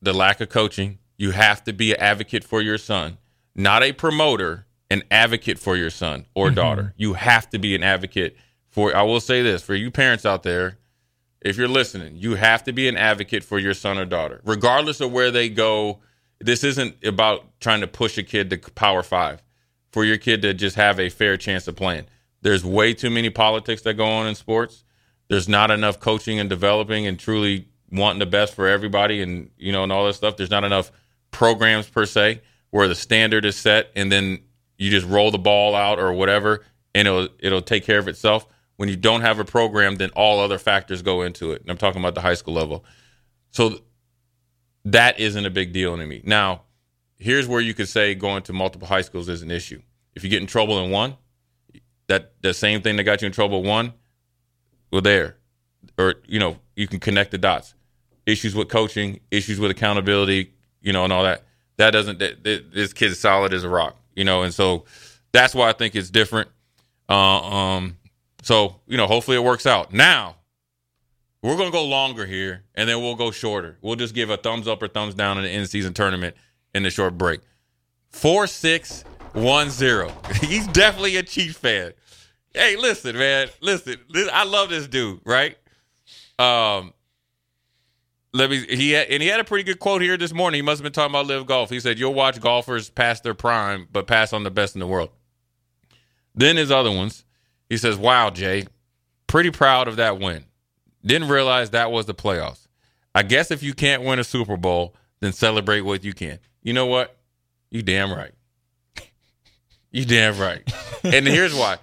the 0.00 0.12
lack 0.12 0.40
of 0.40 0.48
coaching. 0.48 0.98
You 1.16 1.32
have 1.32 1.64
to 1.64 1.72
be 1.72 1.92
an 1.92 2.00
advocate 2.00 2.44
for 2.44 2.62
your 2.62 2.78
son, 2.78 3.18
not 3.54 3.82
a 3.82 3.92
promoter, 3.92 4.66
an 4.90 5.02
advocate 5.10 5.58
for 5.58 5.76
your 5.76 5.90
son 5.90 6.26
or 6.34 6.46
mm-hmm. 6.46 6.54
daughter. 6.54 6.94
You 6.96 7.14
have 7.14 7.50
to 7.50 7.58
be 7.58 7.74
an 7.74 7.82
advocate 7.82 8.36
for. 8.68 8.94
I 8.94 9.02
will 9.02 9.20
say 9.20 9.42
this 9.42 9.62
for 9.62 9.74
you 9.74 9.90
parents 9.90 10.24
out 10.24 10.42
there, 10.42 10.78
if 11.40 11.56
you're 11.56 11.68
listening, 11.68 12.16
you 12.16 12.34
have 12.34 12.64
to 12.64 12.72
be 12.72 12.88
an 12.88 12.96
advocate 12.96 13.44
for 13.44 13.58
your 13.58 13.74
son 13.74 13.98
or 13.98 14.04
daughter, 14.04 14.40
regardless 14.44 15.00
of 15.00 15.12
where 15.12 15.30
they 15.30 15.48
go. 15.48 16.00
This 16.40 16.62
isn't 16.64 16.96
about 17.04 17.60
trying 17.60 17.80
to 17.80 17.86
push 17.88 18.16
a 18.18 18.22
kid 18.22 18.50
to 18.50 18.58
Power 18.58 19.02
Five. 19.02 19.42
For 19.90 20.04
your 20.04 20.18
kid 20.18 20.42
to 20.42 20.52
just 20.52 20.76
have 20.76 21.00
a 21.00 21.08
fair 21.08 21.38
chance 21.38 21.66
of 21.66 21.74
playing. 21.74 22.04
There's 22.42 22.62
way 22.62 22.92
too 22.92 23.08
many 23.08 23.30
politics 23.30 23.82
that 23.82 23.94
go 23.94 24.04
on 24.04 24.26
in 24.26 24.34
sports. 24.34 24.84
There's 25.28 25.48
not 25.48 25.70
enough 25.70 25.98
coaching 25.98 26.38
and 26.38 26.48
developing 26.48 27.06
and 27.06 27.18
truly 27.18 27.68
wanting 27.90 28.18
the 28.18 28.26
best 28.26 28.54
for 28.54 28.66
everybody 28.68 29.22
and 29.22 29.50
you 29.56 29.72
know 29.72 29.82
and 29.82 29.92
all 29.92 30.06
that 30.06 30.14
stuff 30.14 30.36
there's 30.36 30.50
not 30.50 30.64
enough 30.64 30.92
programs 31.30 31.88
per 31.88 32.04
se 32.04 32.40
where 32.70 32.88
the 32.88 32.94
standard 32.94 33.44
is 33.44 33.56
set 33.56 33.90
and 33.96 34.12
then 34.12 34.38
you 34.76 34.90
just 34.90 35.06
roll 35.06 35.30
the 35.30 35.38
ball 35.38 35.74
out 35.74 35.98
or 35.98 36.12
whatever 36.12 36.64
and 36.94 37.08
it'll 37.08 37.28
it'll 37.38 37.62
take 37.62 37.84
care 37.84 37.98
of 37.98 38.08
itself 38.08 38.46
when 38.78 38.88
you 38.88 38.96
don't 38.96 39.20
have 39.20 39.38
a 39.38 39.44
program 39.44 39.96
then 39.96 40.10
all 40.16 40.40
other 40.40 40.58
factors 40.58 41.02
go 41.02 41.22
into 41.22 41.52
it 41.52 41.60
and 41.60 41.70
i'm 41.70 41.76
talking 41.76 42.00
about 42.00 42.14
the 42.14 42.20
high 42.20 42.34
school 42.34 42.54
level 42.54 42.84
so 43.50 43.78
that 44.84 45.20
isn't 45.20 45.46
a 45.46 45.50
big 45.50 45.72
deal 45.72 45.96
to 45.96 46.06
me 46.06 46.20
now 46.24 46.62
here's 47.18 47.46
where 47.46 47.60
you 47.60 47.74
could 47.74 47.88
say 47.88 48.14
going 48.14 48.42
to 48.42 48.52
multiple 48.52 48.88
high 48.88 49.02
schools 49.02 49.28
is 49.28 49.42
an 49.42 49.50
issue 49.50 49.80
if 50.14 50.24
you 50.24 50.30
get 50.30 50.40
in 50.40 50.46
trouble 50.46 50.82
in 50.82 50.90
one 50.90 51.16
that 52.06 52.32
the 52.40 52.54
same 52.54 52.80
thing 52.80 52.96
that 52.96 53.04
got 53.04 53.20
you 53.20 53.26
in 53.26 53.32
trouble 53.32 53.62
one 53.62 53.92
well 54.90 55.02
there 55.02 55.36
or 55.98 56.14
you 56.26 56.40
know 56.40 56.56
you 56.74 56.88
can 56.88 56.98
connect 56.98 57.30
the 57.30 57.38
dots 57.38 57.74
issues 58.28 58.54
with 58.54 58.68
coaching, 58.68 59.20
issues 59.30 59.58
with 59.58 59.70
accountability, 59.70 60.52
you 60.82 60.92
know, 60.92 61.02
and 61.04 61.12
all 61.12 61.24
that. 61.24 61.44
That 61.78 61.90
doesn't. 61.92 62.18
This 62.18 62.92
kid's 62.92 63.18
solid 63.18 63.52
as 63.54 63.64
a 63.64 63.68
rock, 63.68 63.96
you 64.14 64.24
know, 64.24 64.42
and 64.42 64.52
so 64.52 64.84
that's 65.32 65.54
why 65.54 65.68
I 65.68 65.72
think 65.72 65.96
it's 65.96 66.10
different. 66.10 66.48
Uh, 67.08 67.40
um, 67.40 67.96
so 68.48 68.80
you 68.86 68.96
know, 68.96 69.06
hopefully 69.06 69.36
it 69.36 69.44
works 69.44 69.66
out. 69.66 69.92
Now 69.92 70.36
we're 71.42 71.58
gonna 71.58 71.70
go 71.70 71.84
longer 71.84 72.24
here, 72.24 72.64
and 72.74 72.88
then 72.88 73.02
we'll 73.02 73.14
go 73.14 73.30
shorter. 73.30 73.76
We'll 73.82 73.96
just 73.96 74.14
give 74.14 74.30
a 74.30 74.38
thumbs 74.38 74.66
up 74.66 74.82
or 74.82 74.88
thumbs 74.88 75.14
down 75.14 75.36
in 75.36 75.44
the 75.44 75.50
end 75.50 75.68
season 75.68 75.92
tournament 75.92 76.34
in 76.74 76.82
the 76.82 76.88
short 76.88 77.18
break. 77.18 77.40
Four 78.08 78.46
six 78.46 79.04
one 79.34 79.68
zero. 79.68 80.10
He's 80.40 80.66
definitely 80.68 81.16
a 81.16 81.22
Chiefs 81.22 81.58
fan. 81.58 81.92
Hey, 82.54 82.76
listen, 82.76 83.18
man, 83.18 83.48
listen. 83.60 83.98
I 84.32 84.44
love 84.44 84.70
this 84.70 84.88
dude, 84.88 85.20
right? 85.26 85.54
Um, 86.38 86.94
let 88.32 88.48
me 88.48 88.64
he 88.66 88.92
had, 88.92 89.08
and 89.08 89.22
he 89.22 89.28
had 89.28 89.40
a 89.40 89.44
pretty 89.44 89.64
good 89.64 89.78
quote 89.78 90.00
here 90.00 90.16
this 90.16 90.32
morning. 90.32 90.56
He 90.56 90.62
must 90.62 90.78
have 90.78 90.84
been 90.84 90.94
talking 90.94 91.12
about 91.12 91.26
live 91.26 91.44
golf. 91.44 91.68
He 91.68 91.80
said, 91.80 91.98
"You'll 91.98 92.14
watch 92.14 92.40
golfers 92.40 92.88
pass 92.88 93.20
their 93.20 93.34
prime, 93.34 93.88
but 93.92 94.06
pass 94.06 94.32
on 94.32 94.42
the 94.42 94.50
best 94.50 94.74
in 94.74 94.80
the 94.80 94.86
world." 94.86 95.10
Then 96.34 96.56
his 96.56 96.70
other 96.70 96.90
ones, 96.90 97.26
he 97.68 97.76
says, 97.76 97.96
"Wow, 97.96 98.30
Jay, 98.30 98.66
pretty 99.26 99.50
proud 99.50 99.88
of 99.88 99.96
that 99.96 100.18
win. 100.18 100.44
Didn't 101.04 101.28
realize 101.28 101.70
that 101.70 101.90
was 101.90 102.06
the 102.06 102.14
playoffs. 102.14 102.66
I 103.14 103.22
guess 103.22 103.50
if 103.50 103.62
you 103.62 103.74
can't 103.74 104.02
win 104.02 104.18
a 104.18 104.24
Super 104.24 104.56
Bowl, 104.56 104.94
then 105.20 105.32
celebrate 105.32 105.82
what 105.82 106.04
you 106.04 106.12
can. 106.12 106.38
You 106.62 106.72
know 106.72 106.86
what? 106.86 107.16
You 107.70 107.82
damn 107.82 108.12
right. 108.12 108.32
you 109.90 110.04
damn 110.04 110.38
right. 110.38 110.62
and 111.04 111.26
here's 111.26 111.54
why. 111.54 111.78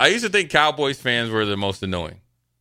I 0.00 0.08
used 0.08 0.24
to 0.24 0.30
think 0.30 0.50
Cowboys 0.50 1.00
fans 1.00 1.30
were 1.30 1.44
the 1.44 1.56
most 1.56 1.82
annoying. 1.82 2.20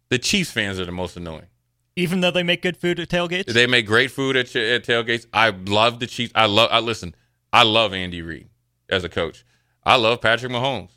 The 0.10 0.18
Chiefs 0.18 0.52
fans 0.52 0.80
are 0.80 0.86
the 0.86 0.92
most 0.92 1.18
annoying." 1.18 1.48
Even 1.96 2.22
though 2.22 2.30
they 2.30 2.44
make 2.44 2.62
good 2.62 2.78
food 2.78 3.00
at 3.00 3.10
tailgates, 3.10 3.52
they 3.52 3.66
make 3.66 3.88
great 3.88 4.12
food 4.12 4.36
at, 4.36 4.56
at 4.56 4.84
tailgates. 4.86 5.26
I 5.34 5.50
love 5.50 6.00
the 6.00 6.06
Chiefs. 6.06 6.32
I 6.36 6.46
love. 6.46 6.70
I 6.72 6.80
listen. 6.80 7.16
I 7.52 7.64
love 7.64 7.92
Andy 7.92 8.22
Reid 8.22 8.50
as 8.90 9.04
a 9.04 9.10
coach. 9.10 9.44
I 9.84 9.96
love 9.96 10.22
Patrick 10.22 10.52
Mahomes. 10.52 10.92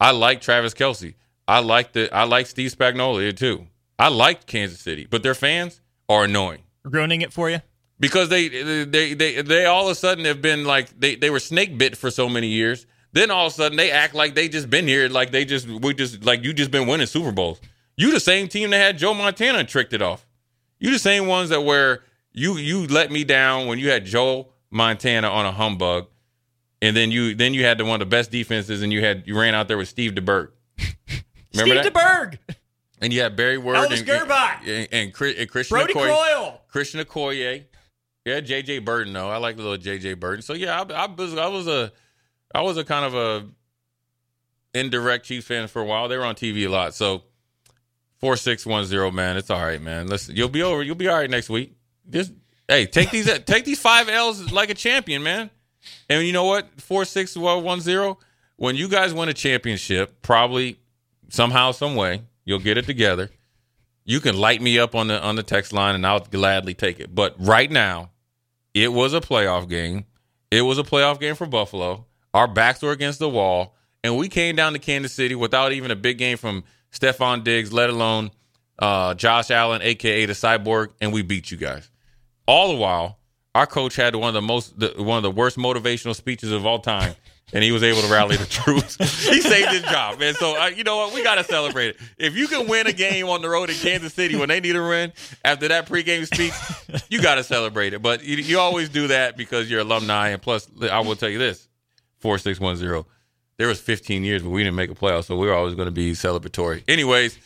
I 0.00 0.10
like 0.10 0.40
Travis 0.40 0.74
Kelce. 0.74 1.14
I 1.46 1.60
like 1.60 1.92
the. 1.92 2.14
I 2.14 2.24
like 2.24 2.46
Steve 2.46 2.72
Spagnuolo 2.74 3.36
too. 3.36 3.66
I 3.98 4.08
like 4.08 4.46
Kansas 4.46 4.80
City, 4.80 5.06
but 5.08 5.22
their 5.22 5.34
fans 5.34 5.80
are 6.08 6.24
annoying 6.24 6.62
Ruining 6.84 7.20
it 7.22 7.32
for 7.32 7.48
you. 7.48 7.60
because 8.00 8.28
they 8.28 8.48
they 8.48 9.14
they 9.14 9.42
they 9.42 9.64
all 9.66 9.86
of 9.86 9.92
a 9.92 9.94
sudden 9.94 10.24
have 10.24 10.42
been 10.42 10.64
like 10.64 10.98
they 10.98 11.14
they 11.16 11.30
were 11.30 11.38
snake 11.40 11.78
bit 11.78 11.96
for 11.96 12.10
so 12.10 12.28
many 12.28 12.48
years. 12.48 12.86
Then 13.12 13.30
all 13.30 13.46
of 13.46 13.52
a 13.52 13.54
sudden 13.54 13.76
they 13.76 13.90
act 13.92 14.14
like 14.14 14.34
they 14.34 14.48
just 14.48 14.68
been 14.68 14.88
here, 14.88 15.08
like 15.08 15.30
they 15.30 15.44
just 15.44 15.68
we 15.68 15.94
just 15.94 16.24
like 16.24 16.42
you 16.44 16.52
just 16.52 16.70
been 16.72 16.88
winning 16.88 17.06
Super 17.06 17.30
Bowls. 17.30 17.60
You 17.96 18.10
the 18.10 18.18
same 18.20 18.48
team 18.48 18.70
that 18.70 18.78
had 18.78 18.98
Joe 18.98 19.14
Montana 19.14 19.62
tricked 19.64 19.92
it 19.92 20.02
off. 20.02 20.26
You 20.80 20.90
the 20.90 20.98
same 20.98 21.26
ones 21.28 21.50
that 21.50 21.60
where 21.62 22.02
you 22.32 22.56
you 22.56 22.86
let 22.88 23.12
me 23.12 23.22
down 23.22 23.68
when 23.68 23.78
you 23.78 23.90
had 23.90 24.04
Joe 24.04 24.48
Montana 24.70 25.28
on 25.28 25.46
a 25.46 25.52
humbug, 25.52 26.08
and 26.84 26.96
then 26.96 27.10
you 27.10 27.34
then 27.34 27.54
you 27.54 27.64
had 27.64 27.78
the 27.78 27.84
one 27.84 27.94
of 28.00 28.06
the 28.08 28.10
best 28.14 28.30
defenses, 28.30 28.82
and 28.82 28.92
you 28.92 29.00
had 29.02 29.24
you 29.26 29.38
ran 29.38 29.54
out 29.54 29.68
there 29.68 29.78
with 29.78 29.88
Steve 29.88 30.12
DeBerg. 30.12 30.48
Remember 31.54 31.82
Steve 31.82 31.92
that? 31.92 31.94
DeBerg, 31.94 32.38
And 33.00 33.12
you 33.12 33.20
had 33.22 33.36
Barry 33.36 33.58
Word 33.58 33.76
Elvis 33.76 34.00
and, 34.00 34.08
Grbac. 34.08 34.66
and, 34.66 34.88
and, 34.92 35.12
Chris- 35.14 35.36
and 35.38 35.48
Christian 35.48 35.76
Brodie 35.78 35.94
Okoye. 35.94 36.06
Croyle. 36.08 36.60
Christian 36.68 37.00
Okoye. 37.04 37.64
Yeah, 38.24 38.40
JJ 38.40 38.84
Birden 38.84 39.12
though. 39.12 39.30
I 39.30 39.36
like 39.38 39.56
the 39.56 39.62
little 39.62 39.78
JJ 39.78 40.16
Birden. 40.16 40.42
So 40.42 40.54
yeah, 40.54 40.80
I, 40.82 40.92
I 41.04 41.06
was 41.06 41.36
I 41.36 41.46
was 41.46 41.66
a 41.68 41.92
I 42.54 42.62
was 42.62 42.76
a 42.76 42.84
kind 42.84 43.04
of 43.04 43.14
a 43.14 43.46
indirect 44.78 45.26
Chiefs 45.26 45.46
fan 45.46 45.68
for 45.68 45.80
a 45.80 45.84
while. 45.84 46.08
They 46.08 46.16
were 46.16 46.24
on 46.24 46.34
TV 46.34 46.66
a 46.66 46.68
lot. 46.68 46.94
So 46.94 47.22
four 48.20 48.36
six 48.36 48.66
one 48.66 48.84
zero, 48.84 49.10
man. 49.10 49.36
It's 49.36 49.50
all 49.50 49.60
right, 49.62 49.80
man. 49.80 50.08
Listen, 50.08 50.36
you'll 50.36 50.48
be 50.48 50.62
over. 50.62 50.82
You'll 50.82 50.94
be 50.96 51.08
all 51.08 51.16
right 51.16 51.30
next 51.30 51.48
week. 51.50 51.76
Just 52.10 52.32
hey, 52.68 52.86
take 52.86 53.10
these 53.10 53.26
take 53.46 53.64
these 53.64 53.80
five 53.80 54.08
L's 54.08 54.50
like 54.52 54.70
a 54.70 54.74
champion, 54.74 55.22
man. 55.22 55.50
And 56.08 56.26
you 56.26 56.32
know 56.32 56.44
what? 56.44 56.80
Four 56.80 57.04
six 57.04 57.36
one 57.36 57.80
zero. 57.80 58.18
When 58.56 58.76
you 58.76 58.88
guys 58.88 59.12
win 59.12 59.28
a 59.28 59.34
championship, 59.34 60.22
probably 60.22 60.78
somehow, 61.28 61.72
some 61.72 61.96
way, 61.96 62.22
you'll 62.44 62.60
get 62.60 62.78
it 62.78 62.86
together. 62.86 63.30
You 64.04 64.20
can 64.20 64.36
light 64.36 64.60
me 64.60 64.78
up 64.78 64.94
on 64.94 65.08
the 65.08 65.20
on 65.20 65.36
the 65.36 65.42
text 65.42 65.72
line, 65.72 65.94
and 65.94 66.06
I'll 66.06 66.20
gladly 66.20 66.74
take 66.74 67.00
it. 67.00 67.14
But 67.14 67.34
right 67.38 67.70
now, 67.70 68.10
it 68.74 68.92
was 68.92 69.14
a 69.14 69.20
playoff 69.20 69.68
game. 69.68 70.04
It 70.50 70.62
was 70.62 70.78
a 70.78 70.82
playoff 70.82 71.18
game 71.18 71.34
for 71.34 71.46
Buffalo. 71.46 72.06
Our 72.32 72.46
backs 72.46 72.82
were 72.82 72.92
against 72.92 73.18
the 73.18 73.28
wall, 73.28 73.74
and 74.02 74.16
we 74.16 74.28
came 74.28 74.56
down 74.56 74.72
to 74.74 74.78
Kansas 74.78 75.12
City 75.12 75.34
without 75.34 75.72
even 75.72 75.90
a 75.90 75.96
big 75.96 76.18
game 76.18 76.36
from 76.36 76.64
Stefon 76.92 77.44
Diggs, 77.44 77.72
let 77.72 77.90
alone 77.90 78.30
uh, 78.78 79.14
Josh 79.14 79.50
Allen, 79.50 79.82
aka 79.82 80.26
the 80.26 80.32
Cyborg, 80.32 80.88
and 81.00 81.12
we 81.12 81.22
beat 81.22 81.50
you 81.50 81.56
guys. 81.56 81.90
All 82.46 82.68
the 82.72 82.78
while, 82.78 83.18
our 83.54 83.66
coach 83.66 83.96
had 83.96 84.16
one 84.16 84.28
of 84.28 84.34
the 84.34 84.42
most, 84.42 84.78
the, 84.78 84.94
one 84.96 85.16
of 85.16 85.22
the 85.22 85.30
worst 85.30 85.56
motivational 85.56 86.14
speeches 86.14 86.50
of 86.50 86.66
all 86.66 86.80
time, 86.80 87.14
and 87.52 87.62
he 87.62 87.70
was 87.70 87.82
able 87.82 88.00
to 88.00 88.08
rally 88.08 88.36
the 88.36 88.46
troops. 88.50 88.96
he 88.96 89.40
saved 89.40 89.70
his 89.70 89.82
job, 89.82 90.18
man. 90.18 90.34
So 90.34 90.60
uh, 90.60 90.66
you 90.66 90.82
know 90.82 90.96
what? 90.96 91.14
We 91.14 91.22
got 91.22 91.36
to 91.36 91.44
celebrate 91.44 91.90
it. 91.90 91.96
If 92.18 92.36
you 92.36 92.48
can 92.48 92.68
win 92.68 92.86
a 92.86 92.92
game 92.92 93.28
on 93.28 93.42
the 93.42 93.48
road 93.48 93.70
in 93.70 93.76
Kansas 93.76 94.12
City 94.12 94.36
when 94.36 94.48
they 94.48 94.60
need 94.60 94.76
a 94.76 94.82
win 94.82 95.12
after 95.44 95.68
that 95.68 95.86
pregame 95.86 96.26
speech, 96.26 97.04
you 97.08 97.22
got 97.22 97.36
to 97.36 97.44
celebrate 97.44 97.94
it. 97.94 98.02
But 98.02 98.24
you, 98.24 98.36
you 98.36 98.58
always 98.58 98.88
do 98.88 99.08
that 99.08 99.36
because 99.36 99.70
you're 99.70 99.80
alumni, 99.80 100.30
and 100.30 100.42
plus, 100.42 100.68
I 100.90 101.00
will 101.00 101.16
tell 101.16 101.28
you 101.30 101.38
this: 101.38 101.68
four 102.18 102.38
six 102.38 102.58
one 102.58 102.76
zero. 102.76 103.06
There 103.56 103.68
was 103.68 103.80
15 103.80 104.24
years, 104.24 104.42
but 104.42 104.50
we 104.50 104.64
didn't 104.64 104.74
make 104.74 104.90
a 104.90 104.94
playoff, 104.96 105.26
so 105.26 105.36
we 105.36 105.46
we're 105.46 105.54
always 105.54 105.76
going 105.76 105.86
to 105.86 105.92
be 105.92 106.12
celebratory. 106.12 106.82
Anyways. 106.88 107.38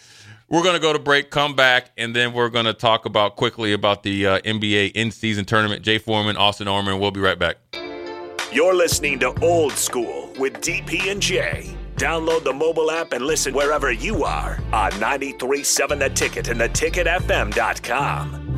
We're 0.50 0.62
going 0.62 0.76
to 0.76 0.80
go 0.80 0.94
to 0.94 0.98
break, 0.98 1.30
come 1.30 1.54
back, 1.54 1.90
and 1.98 2.16
then 2.16 2.32
we're 2.32 2.48
going 2.48 2.64
to 2.64 2.72
talk 2.72 3.04
about 3.04 3.36
quickly 3.36 3.74
about 3.74 4.02
the 4.02 4.26
uh, 4.26 4.38
NBA 4.40 4.92
in-season 4.92 5.44
tournament. 5.44 5.82
Jay 5.82 5.98
Foreman, 5.98 6.38
Austin 6.38 6.66
Orman. 6.68 6.98
We'll 6.98 7.10
be 7.10 7.20
right 7.20 7.38
back. 7.38 7.58
You're 8.50 8.74
listening 8.74 9.18
to 9.18 9.38
Old 9.42 9.72
School 9.72 10.32
with 10.38 10.54
DP 10.54 11.10
and 11.10 11.20
Jay. 11.20 11.76
Download 11.96 12.42
the 12.44 12.54
mobile 12.54 12.90
app 12.90 13.12
and 13.12 13.26
listen 13.26 13.52
wherever 13.52 13.92
you 13.92 14.24
are 14.24 14.58
on 14.72 14.90
937 14.98 15.98
The 15.98 16.08
Ticket 16.08 16.48
and 16.48 16.58
theticketfm.com. 16.60 18.57